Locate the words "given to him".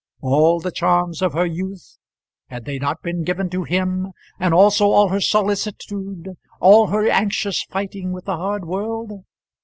3.23-4.13